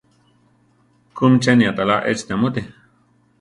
[1.15, 2.61] ¿Kúmi cheni aʼtalá échi namúti?